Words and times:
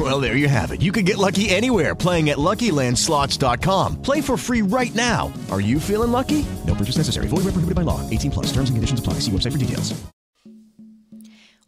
Well, 0.00 0.18
there 0.18 0.34
you 0.34 0.48
have 0.48 0.72
it. 0.72 0.80
You 0.80 0.92
can 0.92 1.04
get 1.04 1.18
lucky 1.18 1.50
anywhere 1.50 1.94
playing 1.94 2.30
at 2.30 2.38
LuckyLandSlots.com. 2.38 4.00
Play 4.00 4.22
for 4.22 4.38
free 4.38 4.62
right 4.62 4.94
now. 4.94 5.30
Are 5.50 5.60
you 5.60 5.78
feeling 5.78 6.10
lucky? 6.10 6.46
No 6.66 6.74
purchase 6.74 6.96
necessary. 6.96 7.26
Void 7.28 7.44
where 7.44 7.52
prohibited 7.52 7.74
by 7.74 7.82
law. 7.82 8.00
18 8.08 8.30
plus. 8.30 8.46
Terms 8.46 8.70
and 8.70 8.78
conditions 8.78 9.00
apply. 9.00 9.20
See 9.20 9.32
website 9.32 9.52
for 9.52 9.58
details. 9.58 9.92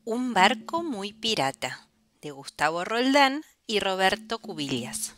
Un 0.05 0.33
barco 0.35 0.83
muy 0.83 1.13
pirata, 1.13 1.87
de 2.23 2.33
Gustavo 2.33 2.85
Roldán 2.85 3.43
y 3.67 3.81
Roberto 3.81 4.39
Cubillas. 4.39 5.15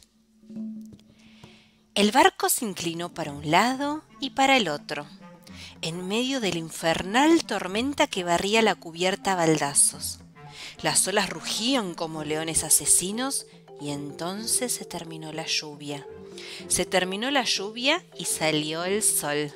El 1.94 2.10
barco 2.10 2.48
se 2.48 2.64
inclinó 2.66 3.14
para 3.14 3.32
un 3.32 3.50
lado 3.50 4.02
y 4.20 4.30
para 4.30 4.56
el 4.56 4.68
otro, 4.68 5.06
en 5.82 6.06
medio 6.06 6.40
de 6.40 6.52
la 6.52 6.58
infernal 6.58 7.44
tormenta 7.44 8.08
que 8.08 8.24
barría 8.24 8.60
la 8.60 8.74
cubierta 8.74 9.32
a 9.32 9.36
baldazos. 9.36 10.23
Las 10.82 11.06
olas 11.08 11.30
rugían 11.30 11.94
como 11.94 12.24
leones 12.24 12.64
asesinos 12.64 13.46
y 13.80 13.90
entonces 13.90 14.72
se 14.72 14.84
terminó 14.84 15.32
la 15.32 15.46
lluvia. 15.46 16.06
Se 16.68 16.84
terminó 16.84 17.30
la 17.30 17.44
lluvia 17.44 18.04
y 18.18 18.24
salió 18.24 18.84
el 18.84 19.02
sol. 19.02 19.52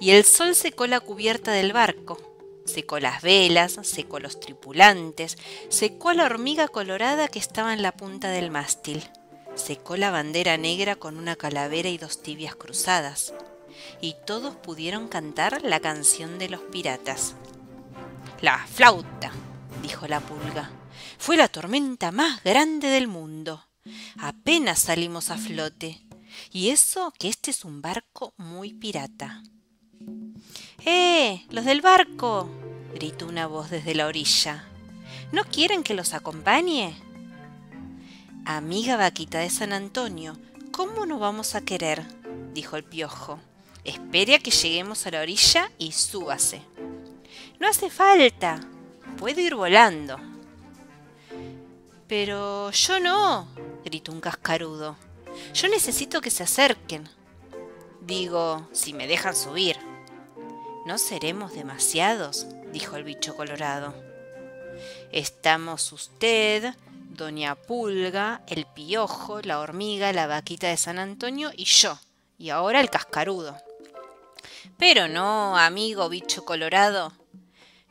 Y 0.00 0.10
el 0.10 0.24
sol 0.24 0.54
secó 0.54 0.86
la 0.86 1.00
cubierta 1.00 1.52
del 1.52 1.72
barco, 1.72 2.18
secó 2.64 3.00
las 3.00 3.22
velas, 3.22 3.78
secó 3.82 4.20
los 4.20 4.38
tripulantes, 4.38 5.36
secó 5.68 6.12
la 6.12 6.24
hormiga 6.24 6.68
colorada 6.68 7.28
que 7.28 7.40
estaba 7.40 7.72
en 7.72 7.82
la 7.82 7.92
punta 7.92 8.30
del 8.30 8.50
mástil 8.50 9.02
secó 9.58 9.96
la 9.96 10.10
bandera 10.10 10.56
negra 10.56 10.96
con 10.96 11.18
una 11.18 11.36
calavera 11.36 11.88
y 11.88 11.98
dos 11.98 12.22
tibias 12.22 12.56
cruzadas, 12.56 13.34
y 14.00 14.16
todos 14.26 14.56
pudieron 14.56 15.08
cantar 15.08 15.62
la 15.62 15.80
canción 15.80 16.38
de 16.38 16.48
los 16.48 16.60
piratas. 16.62 17.34
La 18.40 18.64
flauta, 18.66 19.32
dijo 19.82 20.06
la 20.06 20.20
pulga, 20.20 20.70
fue 21.18 21.36
la 21.36 21.48
tormenta 21.48 22.12
más 22.12 22.42
grande 22.44 22.86
del 22.86 23.08
mundo. 23.08 23.64
Apenas 24.16 24.78
salimos 24.78 25.30
a 25.30 25.38
flote, 25.38 26.00
y 26.52 26.68
eso 26.68 27.12
que 27.18 27.28
este 27.28 27.50
es 27.50 27.64
un 27.64 27.82
barco 27.82 28.34
muy 28.36 28.74
pirata. 28.74 29.42
¡Eh! 30.84 31.44
¡Los 31.50 31.64
del 31.64 31.80
barco! 31.80 32.48
gritó 32.94 33.26
una 33.26 33.48
voz 33.48 33.70
desde 33.70 33.96
la 33.96 34.06
orilla. 34.06 34.64
¿No 35.32 35.42
quieren 35.42 35.82
que 35.82 35.94
los 35.94 36.14
acompañe? 36.14 36.96
Amiga 38.44 38.96
vaquita 38.96 39.40
de 39.40 39.50
San 39.50 39.72
Antonio, 39.72 40.38
¿cómo 40.70 41.06
no 41.06 41.18
vamos 41.18 41.56
a 41.56 41.62
querer? 41.62 42.06
dijo 42.54 42.76
el 42.76 42.84
piojo. 42.84 43.40
Espere 43.82 44.36
a 44.36 44.38
que 44.38 44.52
lleguemos 44.52 45.06
a 45.06 45.10
la 45.10 45.22
orilla 45.22 45.72
y 45.76 45.90
súbase. 45.90 46.62
No 47.58 47.68
hace 47.68 47.90
falta. 47.90 48.60
Puedo 49.18 49.40
ir 49.40 49.54
volando. 49.54 50.18
Pero 52.06 52.70
yo 52.70 53.00
no, 53.00 53.48
gritó 53.84 54.12
un 54.12 54.20
cascarudo. 54.20 54.96
Yo 55.54 55.68
necesito 55.68 56.20
que 56.20 56.30
se 56.30 56.44
acerquen. 56.44 57.08
Digo, 58.00 58.68
si 58.72 58.94
me 58.94 59.06
dejan 59.06 59.36
subir. 59.36 59.76
No 60.86 60.96
seremos 60.96 61.52
demasiados, 61.52 62.46
dijo 62.72 62.96
el 62.96 63.04
bicho 63.04 63.36
colorado. 63.36 63.92
Estamos 65.12 65.92
usted, 65.92 66.74
Doña 67.10 67.56
Pulga, 67.56 68.42
el 68.46 68.64
Piojo, 68.64 69.42
la 69.42 69.58
hormiga, 69.58 70.12
la 70.12 70.26
vaquita 70.26 70.68
de 70.68 70.76
San 70.76 70.98
Antonio 70.98 71.50
y 71.54 71.64
yo, 71.64 71.98
y 72.38 72.50
ahora 72.50 72.80
el 72.80 72.88
cascarudo. 72.88 73.56
Pero 74.78 75.08
no, 75.08 75.58
amigo 75.58 76.08
bicho 76.08 76.44
colorado, 76.44 77.12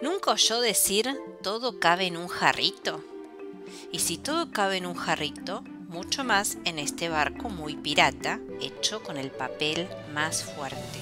¿nunca 0.01 0.31
oyó 0.31 0.59
decir 0.61 1.17
todo 1.41 1.79
cabe 1.79 2.07
en 2.07 2.17
un 2.17 2.27
jarrito? 2.27 3.03
Y 3.91 3.99
si 3.99 4.17
todo 4.17 4.51
cabe 4.51 4.77
en 4.77 4.85
un 4.85 4.95
jarrito, 4.95 5.61
mucho 5.87 6.23
más 6.23 6.57
en 6.65 6.79
este 6.79 7.09
barco 7.09 7.49
muy 7.49 7.75
pirata, 7.75 8.39
hecho 8.61 9.03
con 9.03 9.17
el 9.17 9.31
papel 9.31 9.87
más 10.13 10.43
fuerte. 10.43 10.99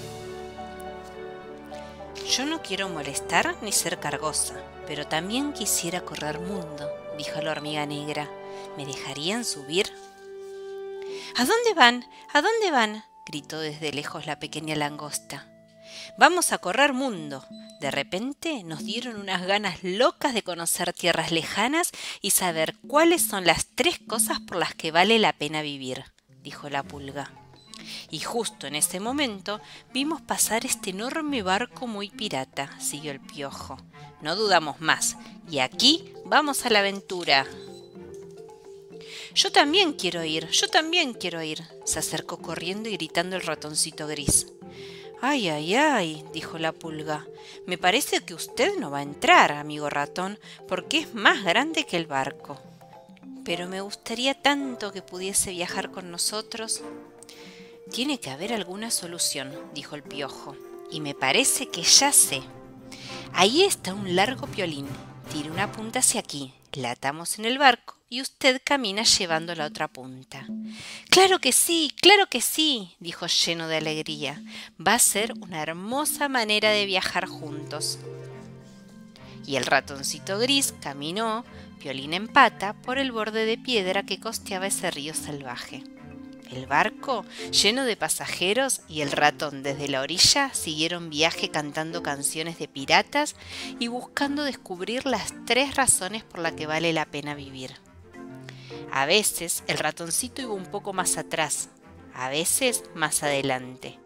Yo 2.29 2.45
no 2.45 2.61
quiero 2.61 2.89
molestar 2.89 3.55
ni 3.61 3.71
ser 3.71 3.99
cargosa, 3.99 4.55
pero 4.87 5.07
también 5.07 5.53
quisiera 5.53 6.01
correr 6.01 6.39
mundo 6.39 6.89
dijo 7.17 7.41
la 7.41 7.51
hormiga 7.51 7.85
negra. 7.85 8.29
¿Me 8.77 8.85
dejarían 8.85 9.45
subir? 9.45 9.91
¿A 11.35 11.45
dónde 11.45 11.73
van? 11.75 12.05
¿A 12.33 12.41
dónde 12.41 12.71
van? 12.71 13.03
gritó 13.25 13.59
desde 13.59 13.91
lejos 13.91 14.25
la 14.25 14.39
pequeña 14.39 14.75
langosta. 14.75 15.47
Vamos 16.17 16.51
a 16.51 16.57
correr 16.57 16.93
mundo. 16.93 17.45
De 17.79 17.91
repente 17.91 18.63
nos 18.63 18.83
dieron 18.83 19.17
unas 19.17 19.45
ganas 19.45 19.83
locas 19.83 20.33
de 20.33 20.43
conocer 20.43 20.93
tierras 20.93 21.31
lejanas 21.31 21.91
y 22.21 22.31
saber 22.31 22.75
cuáles 22.87 23.21
son 23.21 23.45
las 23.45 23.67
tres 23.75 23.99
cosas 23.99 24.39
por 24.39 24.57
las 24.57 24.73
que 24.73 24.91
vale 24.91 25.19
la 25.19 25.33
pena 25.33 25.61
vivir, 25.61 26.05
dijo 26.41 26.69
la 26.69 26.83
pulga. 26.83 27.31
Y 28.09 28.19
justo 28.19 28.67
en 28.67 28.75
ese 28.75 28.99
momento 28.99 29.59
vimos 29.93 30.21
pasar 30.21 30.65
este 30.65 30.91
enorme 30.91 31.43
barco 31.43 31.87
muy 31.87 32.09
pirata, 32.09 32.69
siguió 32.79 33.11
el 33.11 33.19
piojo. 33.19 33.77
No 34.21 34.35
dudamos 34.35 34.79
más, 34.79 35.17
y 35.49 35.59
aquí 35.59 36.13
vamos 36.25 36.65
a 36.65 36.69
la 36.69 36.79
aventura. 36.79 37.45
Yo 39.35 39.51
también 39.51 39.93
quiero 39.93 40.23
ir, 40.23 40.47
yo 40.49 40.69
también 40.69 41.13
quiero 41.13 41.43
ir, 41.43 41.61
se 41.83 41.99
acercó 41.99 42.37
corriendo 42.37 42.87
y 42.87 42.93
gritando 42.93 43.35
el 43.35 43.41
ratoncito 43.41 44.07
gris. 44.07 44.47
Ay, 45.21 45.49
ay, 45.49 45.75
ay, 45.75 46.25
dijo 46.33 46.57
la 46.57 46.71
pulga. 46.71 47.25
Me 47.65 47.77
parece 47.77 48.21
que 48.21 48.33
usted 48.33 48.77
no 48.77 48.91
va 48.91 48.99
a 48.99 49.03
entrar, 49.03 49.51
amigo 49.51 49.89
ratón, 49.89 50.39
porque 50.67 50.99
es 50.99 51.13
más 51.13 51.43
grande 51.43 51.85
que 51.85 51.97
el 51.97 52.05
barco. 52.05 52.59
Pero 53.43 53.67
me 53.67 53.81
gustaría 53.81 54.41
tanto 54.41 54.91
que 54.91 55.01
pudiese 55.01 55.51
viajar 55.51 55.91
con 55.91 56.11
nosotros. 56.11 56.81
Tiene 57.91 58.19
que 58.19 58.31
haber 58.31 58.53
alguna 58.53 58.91
solución, 58.91 59.53
dijo 59.73 59.95
el 59.95 60.03
piojo, 60.03 60.55
y 60.91 61.01
me 61.01 61.13
parece 61.13 61.67
que 61.69 61.83
ya 61.83 62.11
sé. 62.11 62.41
Ahí 63.33 63.63
está 63.63 63.93
un 63.93 64.15
largo 64.15 64.47
piolín. 64.47 64.87
Tire 65.31 65.49
una 65.49 65.71
punta 65.71 65.99
hacia 65.99 66.19
aquí, 66.19 66.53
la 66.73 66.91
atamos 66.91 67.39
en 67.39 67.45
el 67.45 67.57
barco 67.57 67.95
y 68.15 68.21
usted 68.21 68.61
camina 68.63 69.03
llevando 69.03 69.53
la 69.55 69.65
otra 69.65 69.89
punta. 69.89 70.47
Claro 71.09 71.39
que 71.39 71.51
sí, 71.51 71.93
claro 71.99 72.27
que 72.27 72.39
sí, 72.39 72.95
dijo 73.01 73.27
lleno 73.27 73.67
de 73.67 73.75
alegría. 73.75 74.41
Va 74.79 74.93
a 74.93 74.99
ser 74.99 75.33
una 75.41 75.61
hermosa 75.61 76.29
manera 76.29 76.69
de 76.69 76.85
viajar 76.85 77.25
juntos. 77.25 77.99
Y 79.45 79.57
el 79.57 79.65
ratoncito 79.65 80.39
gris 80.39 80.73
caminó, 80.79 81.43
piolín 81.77 82.13
en 82.13 82.29
pata, 82.29 82.71
por 82.83 82.99
el 82.99 83.11
borde 83.11 83.45
de 83.45 83.57
piedra 83.57 84.03
que 84.03 84.21
costeaba 84.21 84.67
ese 84.67 84.91
río 84.91 85.13
salvaje. 85.13 85.83
El 86.49 86.67
barco, 86.67 87.25
lleno 87.51 87.83
de 87.83 87.97
pasajeros, 87.97 88.79
y 88.87 89.01
el 89.01 89.11
ratón 89.11 89.61
desde 89.61 89.89
la 89.89 89.99
orilla 89.99 90.53
siguieron 90.53 91.09
viaje 91.09 91.49
cantando 91.51 92.01
canciones 92.01 92.59
de 92.59 92.69
piratas 92.69 93.35
y 93.77 93.89
buscando 93.89 94.45
descubrir 94.45 95.05
las 95.05 95.33
tres 95.45 95.75
razones 95.75 96.23
por 96.23 96.39
las 96.39 96.53
que 96.53 96.65
vale 96.65 96.93
la 96.93 97.05
pena 97.05 97.35
vivir. 97.35 97.75
A 98.91 99.05
veces 99.05 99.63
el 99.67 99.77
ratoncito 99.77 100.41
iba 100.41 100.53
un 100.53 100.65
poco 100.65 100.93
más 100.93 101.17
atrás, 101.17 101.69
a 102.13 102.29
veces 102.29 102.83
más 102.93 103.23
adelante. 103.23 103.99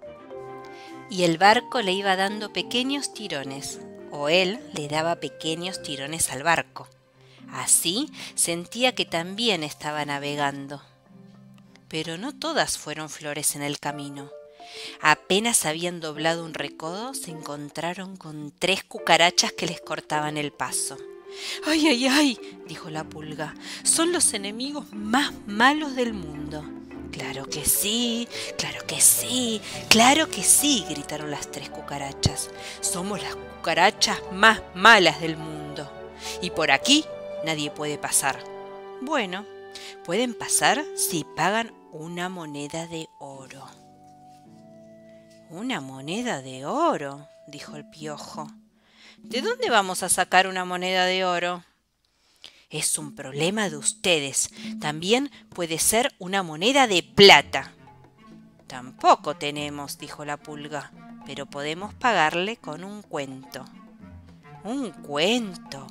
Y 1.09 1.23
el 1.23 1.37
barco 1.37 1.81
le 1.81 1.93
iba 1.93 2.15
dando 2.15 2.53
pequeños 2.53 3.13
tirones, 3.13 3.79
o 4.11 4.29
él 4.29 4.59
le 4.73 4.87
daba 4.87 5.17
pequeños 5.17 5.81
tirones 5.81 6.31
al 6.31 6.43
barco. 6.43 6.87
Así 7.51 8.09
sentía 8.35 8.93
que 8.93 9.05
también 9.05 9.63
estaba 9.63 10.05
navegando 10.05 10.81
pero 11.89 12.17
no 12.17 12.37
todas 12.37 12.77
fueron 12.77 13.09
flores 13.09 13.55
en 13.55 13.63
el 13.63 13.79
camino. 13.79 14.31
Apenas 15.01 15.65
habían 15.65 15.99
doblado 15.99 16.45
un 16.45 16.53
recodo, 16.53 17.15
se 17.15 17.31
encontraron 17.31 18.15
con 18.15 18.53
tres 18.57 18.83
cucarachas 18.83 19.51
que 19.51 19.65
les 19.65 19.81
cortaban 19.81 20.37
el 20.37 20.51
paso. 20.51 20.97
¡Ay, 21.65 21.87
ay, 21.87 22.07
ay! 22.07 22.39
Dijo 22.69 22.89
la 22.89 23.03
pulga. 23.03 23.55
Son 23.83 24.13
los 24.13 24.33
enemigos 24.33 24.85
más 24.93 25.33
malos 25.47 25.95
del 25.95 26.13
mundo. 26.13 26.63
Claro 27.11 27.45
que 27.49 27.65
sí, 27.65 28.29
claro 28.57 28.85
que 28.85 29.01
sí, 29.01 29.59
claro 29.89 30.29
que 30.29 30.43
sí, 30.43 30.85
gritaron 30.87 31.31
las 31.31 31.51
tres 31.51 31.69
cucarachas. 31.69 32.51
Somos 32.79 33.21
las 33.21 33.35
cucarachas 33.35 34.19
más 34.31 34.61
malas 34.75 35.19
del 35.19 35.35
mundo. 35.35 35.91
Y 36.41 36.51
por 36.51 36.71
aquí 36.71 37.03
nadie 37.43 37.71
puede 37.71 37.97
pasar. 37.97 38.39
Bueno, 39.01 39.45
pueden 40.05 40.35
pasar 40.35 40.85
si 40.95 41.25
pagan 41.35 41.73
una 41.91 42.29
moneda 42.29 42.85
de 42.85 43.09
oro. 43.19 43.65
Una 45.49 45.81
moneda 45.81 46.43
de 46.43 46.67
oro, 46.67 47.27
dijo 47.47 47.75
el 47.75 47.89
piojo. 47.89 48.47
¿De 49.17 49.41
dónde 49.41 49.71
vamos 49.71 50.03
a 50.03 50.09
sacar 50.09 50.47
una 50.47 50.63
moneda 50.63 51.05
de 51.05 51.25
oro? 51.25 51.63
Es 52.69 52.99
un 52.99 53.15
problema 53.15 53.67
de 53.69 53.77
ustedes. 53.77 54.51
También 54.79 55.31
puede 55.49 55.79
ser 55.79 56.13
una 56.19 56.43
moneda 56.43 56.85
de 56.85 57.01
plata. 57.01 57.73
Tampoco 58.67 59.35
tenemos, 59.35 59.97
dijo 59.97 60.23
la 60.23 60.37
pulga, 60.37 60.91
pero 61.25 61.47
podemos 61.47 61.95
pagarle 61.95 62.57
con 62.57 62.83
un 62.83 63.01
cuento. 63.01 63.65
¿Un 64.63 64.91
cuento? 64.91 65.87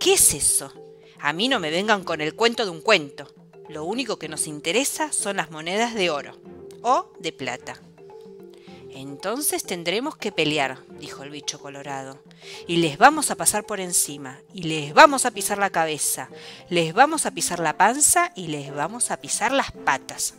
¿Qué 0.00 0.14
es 0.14 0.32
eso? 0.32 0.72
A 1.20 1.34
mí 1.34 1.48
no 1.48 1.60
me 1.60 1.70
vengan 1.70 2.04
con 2.04 2.22
el 2.22 2.34
cuento 2.34 2.64
de 2.64 2.70
un 2.70 2.80
cuento. 2.80 3.28
Lo 3.68 3.84
único 3.84 4.18
que 4.18 4.28
nos 4.30 4.46
interesa 4.46 5.12
son 5.12 5.36
las 5.36 5.50
monedas 5.50 5.94
de 5.94 6.08
oro 6.08 6.40
o 6.80 7.12
de 7.18 7.32
plata. 7.32 7.78
Entonces 8.94 9.64
tendremos 9.64 10.16
que 10.16 10.30
pelear, 10.30 10.78
dijo 11.00 11.24
el 11.24 11.30
bicho 11.30 11.60
colorado, 11.60 12.22
y 12.68 12.76
les 12.76 12.96
vamos 12.96 13.32
a 13.32 13.34
pasar 13.34 13.64
por 13.64 13.80
encima, 13.80 14.38
y 14.52 14.62
les 14.62 14.94
vamos 14.94 15.26
a 15.26 15.32
pisar 15.32 15.58
la 15.58 15.70
cabeza, 15.70 16.28
les 16.70 16.94
vamos 16.94 17.26
a 17.26 17.32
pisar 17.32 17.58
la 17.58 17.76
panza 17.76 18.30
y 18.36 18.46
les 18.46 18.72
vamos 18.72 19.10
a 19.10 19.16
pisar 19.16 19.50
las 19.50 19.72
patas. 19.72 20.34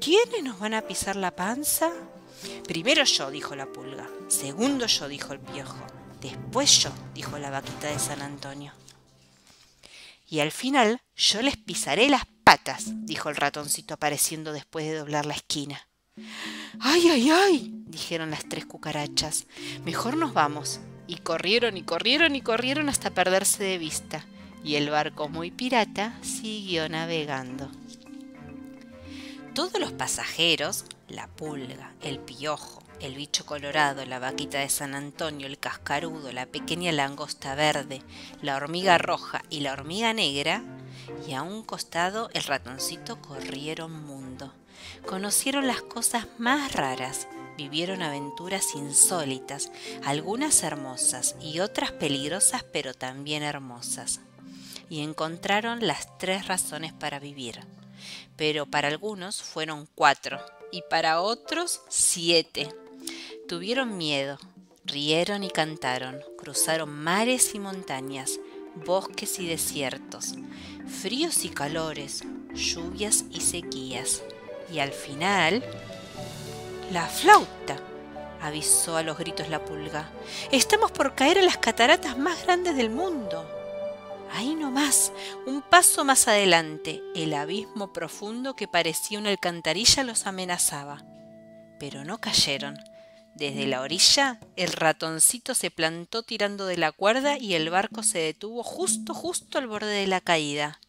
¿Quiénes 0.00 0.44
nos 0.44 0.60
van 0.60 0.74
a 0.74 0.82
pisar 0.82 1.16
la 1.16 1.32
panza? 1.32 1.90
Primero 2.64 3.02
yo, 3.02 3.28
dijo 3.32 3.56
la 3.56 3.66
pulga, 3.66 4.08
segundo 4.28 4.86
yo, 4.86 5.08
dijo 5.08 5.32
el 5.32 5.40
piojo, 5.40 5.84
después 6.20 6.78
yo, 6.78 6.90
dijo 7.12 7.38
la 7.38 7.50
vaquita 7.50 7.88
de 7.88 7.98
San 7.98 8.22
Antonio. 8.22 8.72
Y 10.28 10.38
al 10.38 10.52
final 10.52 11.00
yo 11.16 11.42
les 11.42 11.56
pisaré 11.56 12.08
las 12.08 12.24
patas, 12.44 12.84
dijo 13.04 13.30
el 13.30 13.36
ratoncito 13.36 13.94
apareciendo 13.94 14.52
después 14.52 14.86
de 14.86 14.94
doblar 14.94 15.26
la 15.26 15.34
esquina. 15.34 15.88
¡Ay, 16.80 17.08
ay, 17.08 17.30
ay! 17.30 17.72
dijeron 17.86 18.30
las 18.30 18.48
tres 18.48 18.66
cucarachas. 18.66 19.46
Mejor 19.84 20.16
nos 20.16 20.34
vamos. 20.34 20.80
Y 21.06 21.16
corrieron 21.16 21.76
y 21.76 21.82
corrieron 21.82 22.36
y 22.36 22.42
corrieron 22.42 22.88
hasta 22.88 23.10
perderse 23.10 23.62
de 23.64 23.78
vista. 23.78 24.26
Y 24.64 24.74
el 24.74 24.90
barco 24.90 25.28
muy 25.28 25.50
pirata 25.50 26.18
siguió 26.22 26.88
navegando. 26.88 27.70
Todos 29.54 29.80
los 29.80 29.92
pasajeros, 29.92 30.84
la 31.08 31.28
pulga, 31.28 31.94
el 32.02 32.18
piojo, 32.18 32.82
el 33.00 33.14
bicho 33.14 33.46
colorado, 33.46 34.04
la 34.04 34.18
vaquita 34.18 34.58
de 34.58 34.68
San 34.68 34.94
Antonio, 34.94 35.46
el 35.46 35.58
cascarudo, 35.58 36.32
la 36.32 36.46
pequeña 36.46 36.92
langosta 36.92 37.54
verde, 37.54 38.02
la 38.42 38.56
hormiga 38.56 38.98
roja 38.98 39.42
y 39.48 39.60
la 39.60 39.72
hormiga 39.72 40.12
negra, 40.12 40.62
y 41.26 41.32
a 41.32 41.42
un 41.42 41.62
costado 41.62 42.28
el 42.34 42.42
ratoncito 42.42 43.22
corrieron 43.22 44.04
mundo 44.04 44.52
conocieron 45.06 45.66
las 45.66 45.82
cosas 45.82 46.26
más 46.38 46.72
raras, 46.72 47.28
vivieron 47.56 48.02
aventuras 48.02 48.74
insólitas, 48.74 49.70
algunas 50.04 50.62
hermosas 50.62 51.36
y 51.40 51.60
otras 51.60 51.92
peligrosas 51.92 52.64
pero 52.64 52.94
también 52.94 53.42
hermosas, 53.42 54.20
y 54.88 55.00
encontraron 55.00 55.86
las 55.86 56.18
tres 56.18 56.46
razones 56.46 56.92
para 56.92 57.18
vivir. 57.18 57.60
Pero 58.36 58.66
para 58.66 58.88
algunos 58.88 59.42
fueron 59.42 59.88
cuatro 59.94 60.38
y 60.70 60.82
para 60.82 61.20
otros 61.20 61.80
siete. 61.88 62.68
Tuvieron 63.48 63.96
miedo, 63.96 64.38
rieron 64.84 65.44
y 65.44 65.50
cantaron, 65.50 66.20
cruzaron 66.36 66.90
mares 66.90 67.54
y 67.54 67.58
montañas, 67.58 68.38
bosques 68.84 69.38
y 69.38 69.46
desiertos, 69.46 70.34
fríos 70.86 71.44
y 71.44 71.48
calores, 71.48 72.22
lluvias 72.52 73.24
y 73.30 73.40
sequías 73.40 74.22
y 74.72 74.78
al 74.78 74.92
final... 74.92 75.64
La 76.92 77.06
flauta, 77.06 77.76
avisó 78.40 78.96
a 78.96 79.02
los 79.02 79.18
gritos 79.18 79.48
la 79.48 79.64
pulga. 79.64 80.08
Estamos 80.52 80.92
por 80.92 81.16
caer 81.16 81.38
en 81.38 81.46
las 81.46 81.58
cataratas 81.58 82.16
más 82.16 82.44
grandes 82.44 82.76
del 82.76 82.90
mundo. 82.90 83.44
Ahí 84.32 84.54
nomás, 84.54 85.12
un 85.46 85.62
paso 85.62 86.04
más 86.04 86.28
adelante, 86.28 87.02
el 87.14 87.34
abismo 87.34 87.92
profundo 87.92 88.54
que 88.54 88.68
parecía 88.68 89.18
una 89.18 89.30
alcantarilla 89.30 90.04
los 90.04 90.26
amenazaba. 90.26 91.04
Pero 91.80 92.04
no 92.04 92.18
cayeron. 92.18 92.76
Desde 93.34 93.66
la 93.66 93.82
orilla, 93.82 94.40
el 94.56 94.72
ratoncito 94.72 95.54
se 95.54 95.70
plantó 95.70 96.22
tirando 96.22 96.66
de 96.66 96.78
la 96.78 96.92
cuerda 96.92 97.38
y 97.38 97.54
el 97.54 97.68
barco 97.68 98.02
se 98.02 98.18
detuvo 98.18 98.62
justo, 98.62 99.12
justo 99.12 99.58
al 99.58 99.66
borde 99.66 99.92
de 99.92 100.06
la 100.06 100.20
caída. 100.20 100.80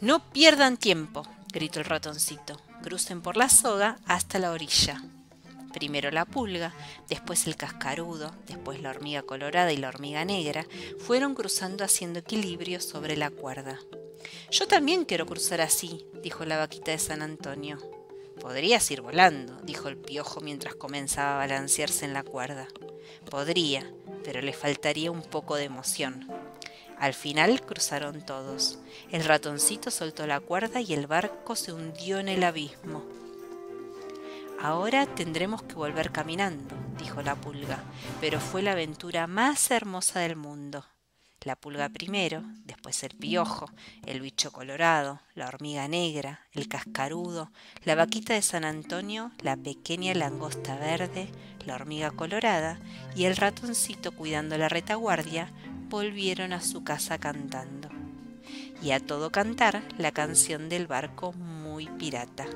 No 0.00 0.30
pierdan 0.32 0.76
tiempo, 0.76 1.26
gritó 1.52 1.80
el 1.80 1.86
ratoncito. 1.86 2.60
Crucen 2.82 3.22
por 3.22 3.36
la 3.36 3.48
soga 3.48 3.98
hasta 4.06 4.38
la 4.38 4.52
orilla. 4.52 5.02
Primero 5.72 6.10
la 6.10 6.24
pulga, 6.24 6.74
después 7.08 7.46
el 7.46 7.56
cascarudo, 7.56 8.34
después 8.46 8.80
la 8.80 8.90
hormiga 8.90 9.22
colorada 9.22 9.72
y 9.72 9.76
la 9.76 9.88
hormiga 9.88 10.24
negra 10.24 10.66
fueron 10.98 11.34
cruzando 11.34 11.84
haciendo 11.84 12.18
equilibrio 12.18 12.80
sobre 12.80 13.16
la 13.16 13.30
cuerda. 13.30 13.78
Yo 14.50 14.66
también 14.66 15.04
quiero 15.04 15.26
cruzar 15.26 15.60
así, 15.60 16.04
dijo 16.22 16.44
la 16.44 16.58
vaquita 16.58 16.90
de 16.90 16.98
San 16.98 17.22
Antonio. 17.22 17.78
Podrías 18.40 18.90
ir 18.90 19.00
volando, 19.00 19.60
dijo 19.62 19.88
el 19.88 19.96
piojo 19.96 20.40
mientras 20.40 20.74
comenzaba 20.74 21.34
a 21.34 21.38
balancearse 21.38 22.04
en 22.04 22.14
la 22.14 22.24
cuerda. 22.24 22.66
Podría, 23.30 23.88
pero 24.24 24.40
le 24.40 24.52
faltaría 24.52 25.10
un 25.10 25.22
poco 25.22 25.56
de 25.56 25.64
emoción. 25.64 26.26
Al 27.00 27.14
final 27.14 27.62
cruzaron 27.62 28.20
todos. 28.20 28.78
El 29.10 29.24
ratoncito 29.24 29.90
soltó 29.90 30.26
la 30.26 30.38
cuerda 30.38 30.82
y 30.82 30.92
el 30.92 31.06
barco 31.06 31.56
se 31.56 31.72
hundió 31.72 32.18
en 32.18 32.28
el 32.28 32.44
abismo. 32.44 33.02
Ahora 34.60 35.06
tendremos 35.06 35.62
que 35.62 35.74
volver 35.74 36.12
caminando, 36.12 36.76
dijo 36.98 37.22
la 37.22 37.34
pulga, 37.34 37.82
pero 38.20 38.38
fue 38.38 38.60
la 38.60 38.72
aventura 38.72 39.26
más 39.26 39.70
hermosa 39.70 40.20
del 40.20 40.36
mundo. 40.36 40.84
La 41.40 41.56
pulga 41.56 41.88
primero, 41.88 42.42
después 42.66 43.02
el 43.02 43.16
piojo, 43.16 43.70
el 44.04 44.20
bicho 44.20 44.52
colorado, 44.52 45.22
la 45.34 45.48
hormiga 45.48 45.88
negra, 45.88 46.40
el 46.52 46.68
cascarudo, 46.68 47.50
la 47.84 47.94
vaquita 47.94 48.34
de 48.34 48.42
San 48.42 48.66
Antonio, 48.66 49.32
la 49.40 49.56
pequeña 49.56 50.12
langosta 50.12 50.76
verde, 50.76 51.30
la 51.64 51.76
hormiga 51.76 52.10
colorada 52.10 52.78
y 53.16 53.24
el 53.24 53.36
ratoncito 53.36 54.12
cuidando 54.12 54.58
la 54.58 54.68
retaguardia 54.68 55.50
volvieron 55.90 56.54
a 56.54 56.62
su 56.62 56.82
casa 56.82 57.18
cantando. 57.18 57.88
Y 58.82 58.92
a 58.92 59.00
todo 59.00 59.30
cantar 59.30 59.82
la 59.98 60.12
canción 60.12 60.70
del 60.70 60.86
barco 60.86 61.32
muy 61.34 61.86
pirata. 61.98 62.46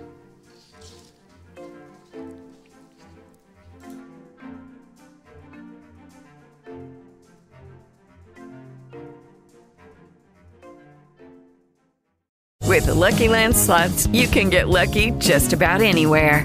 With 12.66 12.86
the 12.86 12.94
Lucky 12.94 13.28
Land 13.28 13.54
slots, 13.54 14.08
you 14.08 14.26
can 14.26 14.50
get 14.50 14.68
lucky 14.68 15.12
just 15.20 15.52
about 15.52 15.80
anywhere. 15.80 16.44